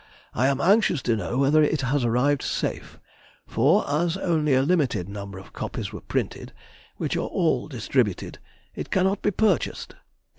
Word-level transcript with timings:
I 0.33 0.47
am 0.47 0.59
anxious 0.59 1.03
to 1.03 1.15
know 1.15 1.37
whether 1.37 1.61
it 1.61 1.81
has 1.81 2.03
arrived 2.03 2.41
safe, 2.41 2.99
for, 3.45 3.87
as 3.87 4.17
only 4.17 4.55
a 4.55 4.63
limited 4.63 5.07
number 5.07 5.37
of 5.37 5.53
copies 5.53 5.93
were 5.93 6.01
printed 6.01 6.53
(which 6.97 7.15
are 7.15 7.19
all 7.19 7.67
distributed) 7.67 8.39
it 8.73 8.89
cannot 8.89 9.21
be 9.21 9.29
purchased. 9.29 9.93